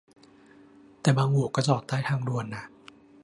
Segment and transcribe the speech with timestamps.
[1.01, 2.65] แต่บางอู่ก็จอดใต้ทางด่วนนะ